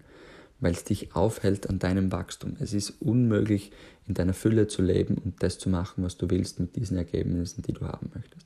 weil 0.60 0.74
es 0.74 0.84
dich 0.84 1.16
aufhält 1.16 1.70
an 1.70 1.80
deinem 1.80 2.12
Wachstum. 2.12 2.56
Es 2.60 2.74
ist 2.74 3.02
unmöglich, 3.02 3.72
in 4.08 4.14
deiner 4.14 4.34
Fülle 4.34 4.68
zu 4.68 4.82
leben 4.82 5.18
und 5.18 5.42
das 5.42 5.58
zu 5.58 5.70
machen, 5.70 6.04
was 6.04 6.18
du 6.18 6.30
willst 6.30 6.60
mit 6.60 6.76
diesen 6.76 6.98
Ergebnissen, 6.98 7.62
die 7.64 7.74
du 7.74 7.86
haben 7.88 8.12
möchtest. 8.14 8.46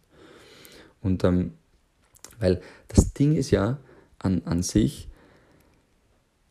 Und 1.01 1.23
ähm, 1.23 1.53
weil 2.39 2.61
das 2.87 3.13
Ding 3.13 3.35
ist 3.35 3.51
ja 3.51 3.77
an, 4.19 4.41
an 4.45 4.63
sich, 4.63 5.07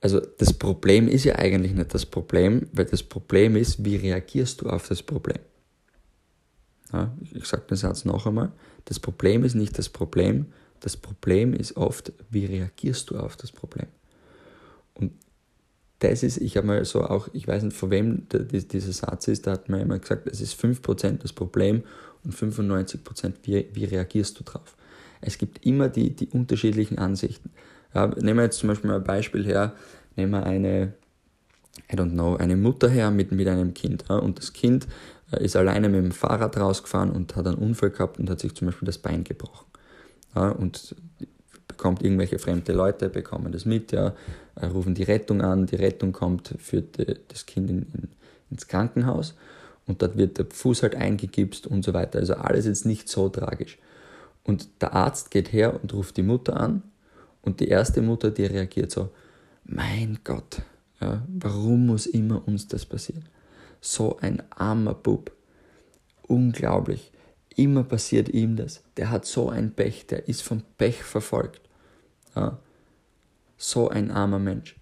also 0.04 0.20
das 0.20 0.52
Problem 0.52 1.08
ist 1.08 1.25
ja 1.25 1.37
eigentlich 1.37 1.73
nicht 1.73 1.94
das 1.94 2.04
Problem, 2.04 2.68
weil 2.75 2.84
das 2.84 3.02
Problem 3.02 3.56
ist, 3.56 3.87
wie 3.87 3.96
reagierst 3.96 4.61
du 4.61 4.68
auf 4.68 4.87
das 4.87 5.02
Problem? 5.02 5.38
Ja, 6.92 7.11
ich 7.32 7.46
sage 7.46 7.62
den 7.70 7.78
Satz 7.78 8.04
noch 8.04 8.26
einmal. 8.26 8.52
Das 8.84 9.00
Problem 9.00 9.44
ist 9.44 9.54
nicht 9.54 9.78
das 9.78 9.88
Problem, 9.88 10.52
das 10.80 10.99
Problem 10.99 11.54
ist 11.54 11.78
oft, 11.78 12.12
wie 12.28 12.44
reagierst 12.44 13.08
du 13.08 13.16
auf 13.16 13.38
das 13.38 13.50
Problem? 13.50 13.87
Und 14.92 15.12
das 16.00 16.23
ist, 16.23 16.37
ich 16.37 16.58
habe 16.58 16.66
mal 16.66 16.84
so 16.84 17.02
auch, 17.02 17.28
ich 17.32 17.49
weiß 17.49 17.62
nicht, 17.62 17.75
von 17.75 17.90
wem 17.90 18.26
dieser 18.30 18.92
Satz 18.92 19.28
ist, 19.28 19.46
da 19.46 19.52
hat 19.52 19.70
mir 19.70 19.78
jemand 19.78 20.02
gesagt, 20.02 20.26
es 20.26 20.42
ist 20.42 20.62
5% 20.62 21.23
das 21.23 21.32
Problem 21.32 21.82
und 22.25 22.34
95% 22.34 23.37
wie, 23.44 23.70
wie 23.73 23.87
reagierst 23.87 24.38
du 24.38 24.44
drauf. 24.44 24.76
Es 25.23 25.38
gibt 25.38 25.64
immer 25.64 25.88
die, 25.88 26.14
die 26.14 26.28
unterschiedlichen 26.28 26.99
Ansichten. 26.99 27.52
Ja, 27.94 28.06
nehmen 28.06 28.38
wir 28.38 28.44
jetzt 28.44 28.58
zum 28.58 28.68
Beispiel 28.68 28.90
mal 28.90 28.96
ein 28.96 29.04
Beispiel 29.04 29.44
her, 29.46 29.72
nehmen 30.16 30.32
wir 30.32 30.44
eine, 30.44 30.94
I 31.92 31.96
don't 31.96 32.10
know, 32.10 32.36
eine 32.36 32.56
Mutter 32.56 32.88
her 32.88 33.10
mit, 33.10 33.32
mit 33.32 33.46
einem 33.46 33.74
Kind. 33.74 34.04
Ja, 34.08 34.16
und 34.16 34.38
das 34.38 34.52
Kind 34.52 34.86
äh, 35.32 35.44
ist 35.44 35.56
alleine 35.56 35.88
mit 35.88 36.04
dem 36.04 36.12
Fahrrad 36.12 36.56
rausgefahren 36.56 37.10
und 37.10 37.36
hat 37.36 37.46
einen 37.46 37.56
Unfall 37.56 37.90
gehabt 37.90 38.18
und 38.18 38.28
hat 38.28 38.40
sich 38.40 38.54
zum 38.54 38.66
Beispiel 38.66 38.86
das 38.86 38.98
Bein 38.98 39.24
gebrochen 39.24 39.66
ja, 40.34 40.50
und 40.50 40.96
bekommt 41.68 42.02
irgendwelche 42.02 42.38
fremde 42.38 42.72
Leute, 42.72 43.08
bekommen 43.08 43.52
das 43.52 43.64
mit, 43.64 43.92
ja, 43.92 44.14
äh, 44.56 44.66
rufen 44.66 44.94
die 44.94 45.04
Rettung 45.04 45.40
an, 45.40 45.66
die 45.66 45.76
Rettung 45.76 46.12
kommt, 46.12 46.54
führt 46.58 46.98
das 47.28 47.46
Kind 47.46 47.70
in, 47.70 47.78
in, 47.94 48.08
ins 48.50 48.66
Krankenhaus 48.66 49.34
und 49.86 50.02
dort 50.02 50.16
wird 50.16 50.38
der 50.38 50.46
Fuß 50.50 50.82
halt 50.82 50.96
eingegipst 50.96 51.66
und 51.66 51.84
so 51.84 51.94
weiter. 51.94 52.18
Also 52.18 52.34
alles 52.34 52.66
jetzt 52.66 52.86
nicht 52.86 53.08
so 53.08 53.28
tragisch. 53.28 53.78
Und 54.42 54.82
der 54.82 54.92
Arzt 54.94 55.30
geht 55.30 55.52
her 55.52 55.78
und 55.80 55.92
ruft 55.94 56.16
die 56.16 56.22
Mutter 56.22 56.58
an 56.58 56.82
und 57.44 57.60
die 57.60 57.68
erste 57.68 58.02
Mutter, 58.02 58.30
die 58.30 58.46
reagiert 58.46 58.90
so, 58.90 59.10
mein 59.64 60.18
Gott, 60.24 60.62
ja, 61.00 61.22
warum 61.28 61.86
muss 61.86 62.06
immer 62.06 62.46
uns 62.46 62.68
das 62.68 62.86
passieren? 62.86 63.24
So 63.80 64.16
ein 64.18 64.42
armer 64.50 64.94
Bub. 64.94 65.32
Unglaublich. 66.22 67.12
Immer 67.54 67.84
passiert 67.84 68.30
ihm 68.30 68.56
das. 68.56 68.82
Der 68.96 69.10
hat 69.10 69.26
so 69.26 69.50
ein 69.50 69.72
Pech, 69.74 70.06
der 70.06 70.26
ist 70.28 70.42
vom 70.42 70.62
Pech 70.78 71.02
verfolgt. 71.02 71.60
Ja. 72.34 72.58
So 73.58 73.88
ein 73.88 74.10
armer 74.10 74.38
Mensch. 74.38 74.76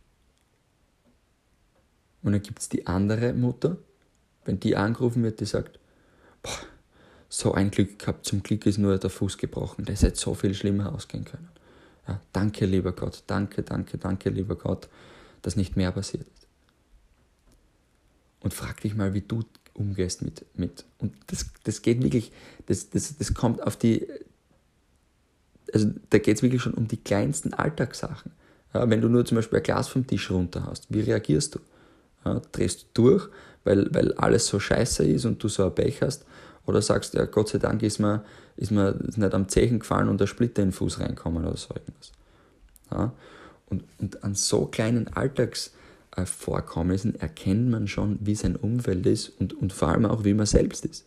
Und 2.23 2.33
dann 2.33 2.43
gibt 2.43 2.61
es 2.61 2.69
die 2.69 2.87
andere 2.87 3.33
Mutter, 3.33 3.77
wenn 4.45 4.61
die 4.61 4.77
angerufen 4.77 5.25
wird, 5.25 5.41
die 5.41 5.45
sagt, 5.45 5.81
boah, 6.43 6.51
so 7.29 7.53
ein 7.53 7.71
Glück 7.71 7.99
gehabt, 7.99 8.27
zum 8.27 8.43
Glück 8.43 8.67
ist 8.67 8.79
nur 8.79 8.97
der 8.99 9.11
Fuß 9.11 9.39
gebrochen, 9.39 9.85
das 9.85 10.03
hätte 10.03 10.19
so 10.19 10.35
viel 10.35 10.55
schlimmer 10.55 10.95
ausgehen 10.95 11.25
können. 11.25 11.49
Ja, 12.09 12.21
danke, 12.33 12.67
lieber 12.67 12.93
Gott, 12.93 13.23
danke, 13.27 13.63
danke, 13.63 13.99
danke, 13.99 14.31
lieber 14.31 14.57
Gott, 14.57 14.89
dass 15.43 15.57
nicht 15.57 15.77
mehr 15.77 15.93
passiert 15.93 16.27
ist. 16.27 16.47
Und 18.41 18.55
frag 18.55 18.81
dich 18.81 18.95
mal, 18.95 19.15
wie 19.15 19.21
du 19.21 19.45
umgehst 19.75 20.23
mit. 20.23 20.45
mit. 20.55 20.85
Und 20.99 21.15
das, 21.29 21.47
das 21.65 21.83
geht 21.83 22.03
wirklich, 22.03 22.33
das, 22.67 22.91
das, 22.91 23.17
das 23.17 23.35
kommt 23.35 23.63
auf 23.63 23.77
die, 23.77 24.07
also 25.73 25.91
da 26.11 26.19
geht 26.19 26.37
es 26.37 26.43
wirklich 26.43 26.63
schon 26.63 26.75
um 26.75 26.89
die 26.89 26.97
kleinsten 26.97 27.55
Alltagssachen. 27.55 28.33
Ja, 28.75 28.89
wenn 28.89 29.01
du 29.01 29.09
nur 29.09 29.25
zum 29.25 29.37
Beispiel 29.37 29.59
ein 29.59 29.63
Glas 29.63 29.89
vom 29.89 30.07
Tisch 30.07 30.31
runter 30.31 30.67
hast, 30.67 30.87
wie 30.93 31.01
reagierst 31.01 31.55
du? 31.55 31.61
Ja, 32.25 32.41
drehst 32.53 32.83
du 32.83 32.87
durch, 32.95 33.29
weil, 33.65 33.93
weil 33.95 34.13
alles 34.15 34.47
so 34.47 34.59
scheiße 34.59 35.05
ist 35.05 35.25
und 35.25 35.43
du 35.43 35.49
so 35.49 35.65
ein 35.65 35.75
Pech 35.75 36.03
hast? 36.03 36.25
Oder 36.67 36.83
sagst 36.83 37.15
du, 37.15 37.19
ja, 37.19 37.25
Gott 37.25 37.49
sei 37.49 37.59
Dank 37.59 37.83
ist 37.83 37.99
mir, 37.99 38.25
ist 38.57 38.71
mir 38.71 38.97
nicht 39.17 39.35
am 39.35 39.49
Zechen 39.49 39.81
gefallen 39.81 40.09
und 40.09 40.21
der 40.21 40.27
Splitter 40.27 40.63
in 40.63 40.69
den 40.69 40.75
Fuß 40.75 41.01
reinkommen 41.01 41.45
oder 41.45 41.57
so 41.57 41.75
irgendwas. 41.75 42.13
Ja, 42.91 43.13
und, 43.67 43.85
und 43.99 44.23
an 44.23 44.35
so 44.35 44.67
kleinen 44.67 45.09
Alltags- 45.09 45.73
äh, 46.17 46.27
Vorkommnissen 46.27 47.15
erkennt 47.19 47.71
man 47.71 47.89
schon, 47.89 48.19
wie 48.21 48.35
sein 48.35 48.57
Umfeld 48.57 49.07
ist 49.07 49.31
und, 49.41 49.55
und 49.55 49.73
vor 49.73 49.89
allem 49.89 50.07
auch, 50.07 50.25
wie 50.25 50.35
man 50.35 50.47
selbst 50.47 50.85
ist 50.85 51.07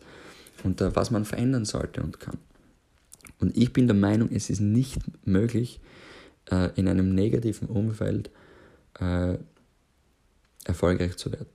und 0.64 0.80
äh, 0.80 0.94
was 0.94 1.10
man 1.10 1.24
verändern 1.24 1.64
sollte 1.64 2.02
und 2.02 2.20
kann. 2.20 2.38
Und 3.38 3.56
ich 3.56 3.72
bin 3.72 3.86
der 3.86 3.96
Meinung, 3.96 4.30
es 4.32 4.50
ist 4.50 4.60
nicht 4.60 4.98
möglich, 5.24 5.80
äh, 6.50 6.70
in 6.74 6.88
einem 6.88 7.14
negativen 7.14 7.68
Umfeld 7.68 8.30
äh, 8.98 9.36
erfolgreich 10.64 11.16
zu 11.16 11.30
werden. 11.32 11.46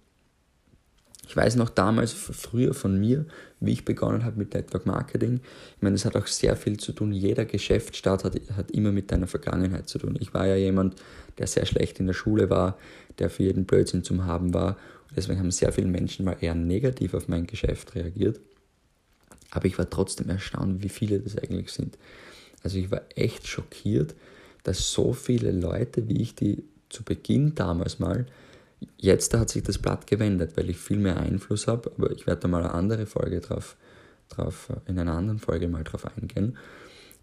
Ich 1.31 1.37
weiß 1.37 1.55
noch 1.55 1.69
damals, 1.69 2.11
früher 2.11 2.73
von 2.73 2.99
mir, 2.99 3.25
wie 3.61 3.71
ich 3.71 3.85
begonnen 3.85 4.25
habe 4.25 4.37
mit 4.37 4.53
Network 4.53 4.85
Marketing. 4.85 5.39
Ich 5.77 5.81
meine, 5.81 5.95
das 5.95 6.03
hat 6.03 6.17
auch 6.17 6.27
sehr 6.27 6.57
viel 6.57 6.77
zu 6.77 6.91
tun. 6.91 7.13
Jeder 7.13 7.45
Geschäftsstart 7.45 8.25
hat, 8.25 8.35
hat 8.57 8.69
immer 8.71 8.91
mit 8.91 9.13
deiner 9.13 9.27
Vergangenheit 9.27 9.87
zu 9.87 9.97
tun. 9.97 10.17
Ich 10.19 10.33
war 10.33 10.45
ja 10.45 10.57
jemand, 10.57 11.01
der 11.37 11.47
sehr 11.47 11.65
schlecht 11.65 12.01
in 12.01 12.07
der 12.07 12.13
Schule 12.13 12.49
war, 12.49 12.77
der 13.17 13.29
für 13.29 13.43
jeden 13.43 13.63
Blödsinn 13.63 14.03
zum 14.03 14.25
Haben 14.25 14.53
war. 14.53 14.71
Und 15.07 15.15
deswegen 15.15 15.39
haben 15.39 15.51
sehr 15.51 15.71
viele 15.71 15.87
Menschen 15.87 16.25
mal 16.25 16.35
eher 16.41 16.53
negativ 16.53 17.13
auf 17.13 17.29
mein 17.29 17.47
Geschäft 17.47 17.95
reagiert. 17.95 18.41
Aber 19.51 19.67
ich 19.67 19.77
war 19.77 19.89
trotzdem 19.89 20.27
erstaunt, 20.27 20.83
wie 20.83 20.89
viele 20.89 21.21
das 21.21 21.37
eigentlich 21.37 21.71
sind. 21.71 21.97
Also 22.61 22.77
ich 22.77 22.91
war 22.91 23.03
echt 23.15 23.47
schockiert, 23.47 24.15
dass 24.63 24.91
so 24.91 25.13
viele 25.13 25.51
Leute, 25.51 26.09
wie 26.09 26.21
ich 26.21 26.35
die 26.35 26.65
zu 26.89 27.03
Beginn 27.03 27.55
damals 27.55 27.99
mal, 27.99 28.25
jetzt 28.97 29.33
hat 29.33 29.49
sich 29.49 29.63
das 29.63 29.77
Blatt 29.77 30.07
gewendet, 30.07 30.57
weil 30.57 30.69
ich 30.69 30.77
viel 30.77 30.97
mehr 30.97 31.17
Einfluss 31.17 31.67
habe, 31.67 31.91
aber 31.97 32.11
ich 32.11 32.27
werde 32.27 32.41
da 32.41 32.47
mal 32.47 32.63
eine 32.63 32.73
andere 32.73 33.05
Folge 33.05 33.39
drauf, 33.39 33.75
drauf 34.29 34.69
in 34.87 34.99
einer 34.99 35.13
anderen 35.13 35.39
Folge 35.39 35.67
mal 35.67 35.83
drauf 35.83 36.05
eingehen, 36.17 36.57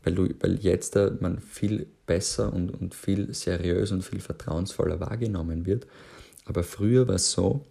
weil, 0.05 0.15
du, 0.15 0.29
weil 0.41 0.59
jetzt 0.61 0.97
da 0.97 1.11
man 1.21 1.41
viel 1.41 1.87
besser 2.07 2.53
und, 2.53 2.71
und 2.71 2.95
viel 2.95 3.33
seriös 3.35 3.93
und 3.93 4.03
viel 4.03 4.21
vertrauensvoller 4.21 5.01
wahrgenommen 5.01 5.67
wird. 5.67 5.87
Aber 6.47 6.63
früher 6.63 7.09
war 7.09 7.17
es 7.17 7.33
so, 7.33 7.65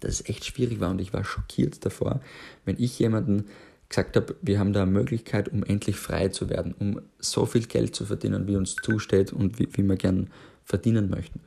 dass 0.00 0.14
es 0.14 0.28
echt 0.28 0.44
schwierig 0.44 0.80
war 0.80 0.90
und 0.90 1.00
ich 1.00 1.12
war 1.12 1.24
schockiert 1.24 1.84
davor, 1.84 2.20
wenn 2.64 2.78
ich 2.78 2.98
jemanden 2.98 3.46
gesagt 3.88 4.16
habe, 4.16 4.34
wir 4.40 4.58
haben 4.58 4.72
da 4.72 4.82
eine 4.82 4.90
Möglichkeit, 4.90 5.50
um 5.50 5.62
endlich 5.64 5.96
frei 5.96 6.28
zu 6.28 6.48
werden, 6.48 6.74
um 6.78 7.02
so 7.18 7.44
viel 7.44 7.66
Geld 7.66 7.94
zu 7.94 8.06
verdienen, 8.06 8.46
wie 8.46 8.56
uns 8.56 8.74
zusteht 8.76 9.34
und 9.34 9.58
wie, 9.58 9.68
wie 9.72 9.82
wir 9.82 9.96
gern 9.96 10.30
verdienen 10.64 11.10
möchten. 11.10 11.40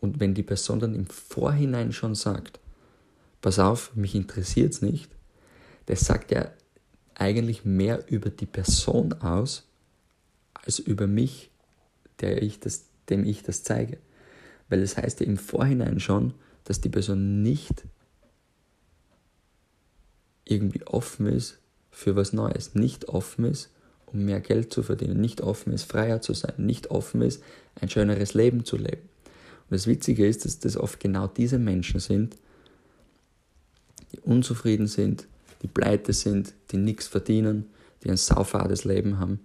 Und 0.00 0.20
wenn 0.20 0.34
die 0.34 0.42
Person 0.42 0.78
dann 0.78 0.94
im 0.94 1.06
Vorhinein 1.06 1.92
schon 1.92 2.14
sagt, 2.14 2.60
pass 3.40 3.58
auf, 3.58 3.94
mich 3.96 4.14
interessiert 4.14 4.72
es 4.72 4.82
nicht, 4.82 5.10
das 5.86 6.00
sagt 6.00 6.30
ja 6.30 6.50
eigentlich 7.14 7.64
mehr 7.64 8.10
über 8.10 8.30
die 8.30 8.46
Person 8.46 9.12
aus, 9.14 9.66
als 10.54 10.78
über 10.78 11.06
mich, 11.06 11.50
der 12.20 12.42
ich 12.42 12.60
das, 12.60 12.84
dem 13.08 13.24
ich 13.24 13.42
das 13.42 13.62
zeige. 13.62 13.98
Weil 14.68 14.82
es 14.82 14.94
das 14.94 15.02
heißt 15.02 15.20
ja 15.20 15.26
im 15.26 15.36
Vorhinein 15.36 15.98
schon, 15.98 16.34
dass 16.64 16.80
die 16.80 16.90
Person 16.90 17.42
nicht 17.42 17.84
irgendwie 20.44 20.86
offen 20.86 21.26
ist 21.26 21.58
für 21.90 22.14
was 22.16 22.32
Neues, 22.32 22.74
nicht 22.74 23.08
offen 23.08 23.44
ist, 23.44 23.70
um 24.06 24.24
mehr 24.24 24.40
Geld 24.40 24.72
zu 24.72 24.82
verdienen, 24.82 25.20
nicht 25.20 25.40
offen 25.40 25.72
ist, 25.72 25.84
freier 25.84 26.20
zu 26.20 26.34
sein, 26.34 26.54
nicht 26.58 26.90
offen 26.90 27.22
ist, 27.22 27.42
ein 27.80 27.88
schöneres 27.88 28.34
Leben 28.34 28.64
zu 28.64 28.76
leben. 28.76 29.08
Und 29.68 29.74
das 29.74 29.86
Witzige 29.86 30.26
ist, 30.26 30.44
dass 30.44 30.58
das 30.58 30.76
oft 30.76 30.98
genau 30.98 31.26
diese 31.26 31.58
Menschen 31.58 32.00
sind, 32.00 32.36
die 34.12 34.20
unzufrieden 34.20 34.86
sind, 34.86 35.26
die 35.62 35.68
pleite 35.68 36.12
sind, 36.12 36.54
die 36.70 36.78
nichts 36.78 37.06
verdienen, 37.06 37.66
die 38.02 38.10
ein 38.10 38.16
saufades 38.16 38.84
Leben 38.84 39.18
haben 39.18 39.40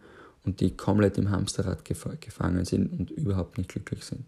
und 0.46 0.60
die 0.60 0.76
komplett 0.76 1.18
im 1.18 1.30
Hamsterrad 1.30 1.84
gefangen 1.86 2.66
sind 2.66 2.92
und 2.92 3.12
überhaupt 3.12 3.58
nicht 3.58 3.70
glücklich 3.70 4.04
sind. 4.04 4.24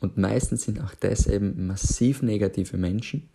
Und 0.00 0.16
meistens 0.16 0.62
sind 0.62 0.80
auch 0.80 0.94
das 0.94 1.26
eben 1.26 1.66
massiv 1.66 2.22
negative 2.22 2.76
Menschen, 2.76 3.28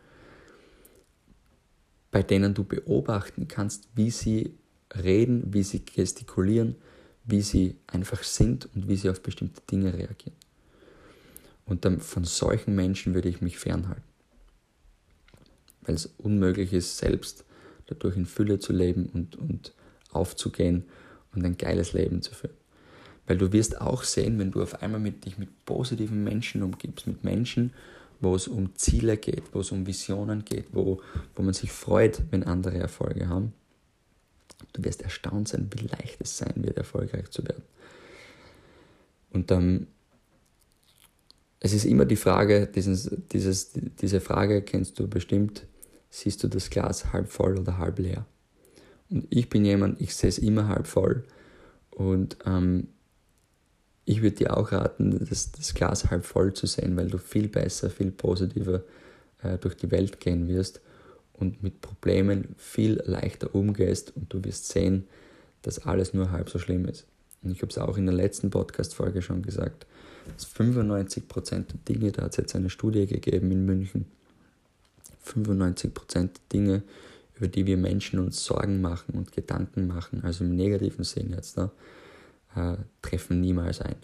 bei 2.12 2.24
denen 2.24 2.54
du 2.54 2.64
beobachten 2.64 3.48
kannst, 3.48 3.88
wie 3.96 4.12
sie 4.12 4.54
reden, 4.96 5.54
wie 5.54 5.64
sie 5.64 5.84
gestikulieren, 5.86 6.76
wie 7.24 7.42
sie 7.42 7.76
einfach 7.88 8.24
sind 8.24 8.68
und 8.74 8.88
wie 8.88 8.96
sie 8.96 9.10
auf 9.10 9.22
bestimmte 9.22 9.62
Dinge 9.70 9.94
reagieren. 9.94 10.36
Und 11.68 11.86
dann 11.86 12.00
von 12.00 12.24
solchen 12.24 12.76
Menschen 12.76 13.14
würde 13.14 13.30
ich 13.30 13.42
mich 13.42 13.60
fernhalten. 13.60 14.04
Weil 15.82 15.96
es 15.96 16.08
unmöglich 16.18 16.74
ist, 16.74 16.98
selbst 16.98 17.46
dadurch 17.86 18.16
in 18.18 18.26
Fülle 18.26 18.60
zu 18.60 18.74
leben 18.74 19.08
und, 19.08 19.36
und 19.36 19.74
aufzugehen 20.12 20.86
und 21.34 21.46
ein 21.46 21.58
geiles 21.58 21.94
Leben 21.94 22.22
zu 22.22 22.34
führen. 22.34 22.56
Weil 23.28 23.38
du 23.38 23.52
wirst 23.52 23.82
auch 23.82 24.04
sehen, 24.04 24.40
wenn 24.40 24.52
du 24.52 24.62
auf 24.62 24.82
einmal 24.82 25.02
mit 25.02 25.26
dich 25.26 25.38
mit 25.38 25.66
positiven 25.66 26.24
Menschen 26.24 26.64
umgibst, 26.64 27.06
mit 27.06 27.26
Menschen, 27.26 27.74
wo 28.22 28.34
es 28.34 28.48
um 28.48 28.76
Ziele 28.76 29.18
geht, 29.18 29.44
wo 29.54 29.60
es 29.60 29.72
um 29.72 29.86
Visionen 29.86 30.46
geht, 30.46 30.68
wo, 30.72 31.02
wo 31.36 31.44
man 31.44 31.54
sich 31.54 31.72
freut, 31.72 32.24
wenn 32.32 32.44
andere 32.44 32.78
Erfolge 32.78 33.28
haben. 33.28 33.54
Du 34.74 34.84
wirst 34.84 35.02
erstaunt 35.02 35.50
sein, 35.50 35.70
wie 35.72 35.86
leicht 35.86 36.20
es 36.20 36.38
sein 36.38 36.54
wird, 36.56 36.78
erfolgreich 36.78 37.30
zu 37.30 37.44
werden. 37.46 37.64
Und 39.32 39.52
ähm, 39.52 39.88
es 41.60 41.74
ist 41.74 41.86
immer 41.86 42.06
die 42.06 42.16
Frage, 42.16 42.68
dieses, 42.68 43.12
dieses, 43.32 43.72
diese 43.74 44.22
Frage 44.22 44.62
kennst 44.62 45.00
du 45.00 45.08
bestimmt, 45.08 45.66
siehst 46.10 46.44
du 46.44 46.48
das 46.48 46.70
Glas 46.70 47.12
halb 47.14 47.30
voll 47.30 47.58
oder 47.58 47.78
halb 47.78 48.00
leer? 48.00 48.26
Und 49.10 49.26
ich 49.30 49.50
bin 49.50 49.66
jemand, 49.66 50.02
ich 50.02 50.16
sehe 50.16 50.30
es 50.30 50.38
immer 50.38 50.68
halb 50.68 50.88
voll. 50.88 51.24
Und 51.90 52.38
ähm, 52.46 52.90
ich 54.06 54.22
würde 54.22 54.38
dir 54.38 54.56
auch 54.56 54.72
raten, 54.72 55.26
das, 55.30 55.52
das 55.52 55.74
Glas 55.74 56.10
halb 56.10 56.26
voll 56.26 56.54
zu 56.54 56.68
sehen, 56.68 56.96
weil 56.96 57.08
du 57.08 57.18
viel 57.18 57.48
besser, 57.48 57.90
viel 57.90 58.12
positiver 58.12 58.84
äh, 59.42 59.58
durch 59.58 59.76
die 59.76 59.92
Welt 59.92 60.20
gehen 60.20 60.48
wirst 60.48 60.82
und 61.34 61.64
mit 61.64 61.82
Problemen 61.82 62.56
viel 62.58 63.02
leichter 63.06 63.54
umgehst 63.54 64.16
und 64.16 64.32
du 64.34 64.44
wirst 64.44 64.70
sehen, 64.70 65.08
dass 65.62 65.80
alles 65.86 66.14
nur 66.14 66.32
halb 66.32 66.50
so 66.50 66.60
schlimm 66.60 66.86
ist. 66.86 67.06
Und 67.42 67.52
ich 67.52 67.62
habe 67.62 67.72
es 67.72 67.78
auch 67.78 67.98
in 67.98 68.06
der 68.06 68.16
letzten 68.16 68.50
Podcast-Folge 68.50 69.22
schon 69.22 69.42
gesagt, 69.42 69.86
dass 70.34 70.48
95% 70.48 71.50
der 71.50 71.64
Dinge, 71.88 72.12
da 72.12 72.24
hat 72.24 72.32
es 72.32 72.38
jetzt 72.38 72.56
eine 72.56 72.70
Studie 72.70 73.06
gegeben 73.06 73.52
in 73.52 73.66
München, 73.66 74.06
95% 75.26 76.14
der 76.14 76.30
Dinge, 76.52 76.84
über 77.36 77.48
die 77.48 77.66
wir 77.66 77.78
Menschen 77.78 78.20
uns 78.20 78.44
Sorgen 78.44 78.82
machen 78.82 79.16
und 79.16 79.32
Gedanken 79.32 79.88
machen, 79.88 80.22
also 80.24 80.44
im 80.44 80.56
negativen 80.56 81.04
Sinn 81.04 81.32
jetzt, 81.32 81.58
da, 81.58 81.72
äh, 82.56 82.78
treffen 83.02 83.42
niemals 83.42 83.82
ein. 83.82 83.96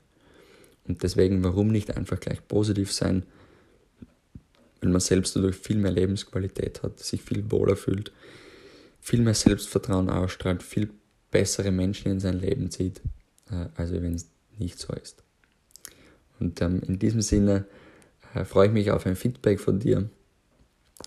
Und 0.88 1.04
deswegen, 1.04 1.44
warum 1.44 1.70
nicht 1.70 1.96
einfach 1.96 2.20
gleich 2.20 2.46
positiv 2.48 2.92
sein, 2.92 3.24
wenn 4.82 4.92
man 4.92 5.02
selbst 5.02 5.36
dadurch 5.36 5.56
viel 5.56 5.78
mehr 5.78 5.92
Lebensqualität 5.92 6.84
hat, 6.84 7.00
sich 7.00 7.22
viel 7.22 7.50
wohler 7.50 7.78
fühlt, 7.78 8.12
viel 9.00 9.22
mehr 9.22 9.34
Selbstvertrauen 9.34 10.10
ausstrahlt, 10.10 10.62
viel 10.62 10.90
bessere 11.32 11.72
Menschen 11.72 12.12
in 12.12 12.20
sein 12.20 12.40
Leben 12.40 12.70
zieht, 12.70 13.02
äh, 13.50 13.68
also 13.76 13.94
wenn 13.96 14.14
es 14.14 14.28
nicht 14.58 14.78
so 14.78 14.94
ist. 14.94 15.23
Und 16.44 16.62
ähm, 16.62 16.82
in 16.86 17.00
diesem 17.00 17.22
Sinne 17.22 17.66
äh, 18.36 18.44
freue 18.44 18.68
ich 18.68 18.74
mich 18.74 18.92
auf 18.92 19.06
ein 19.06 19.16
Feedback 19.16 19.60
von 19.60 19.80
dir. 19.80 20.10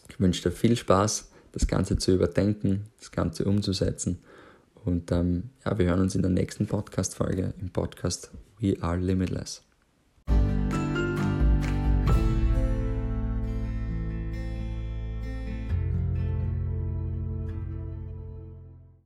Ich 0.09 0.18
wünsche 0.18 0.42
dir 0.42 0.51
viel 0.51 0.77
Spaß, 0.77 1.31
das 1.53 1.66
Ganze 1.66 1.99
zu 1.99 2.14
überdenken, 2.14 2.87
das 2.99 3.12
Ganze 3.12 3.44
umzusetzen 3.44 4.18
und 4.87 5.11
ähm, 5.11 5.51
ja, 5.64 5.77
wir 5.79 5.87
hören 5.87 6.01
uns 6.01 6.14
in 6.14 6.22
der 6.22 6.31
nächsten 6.31 6.68
Podcast-Folge 6.68 7.53
im 7.61 7.70
Podcast 7.70 8.31
We 8.61 8.77
Are 8.81 8.96
Limitless. 8.96 9.62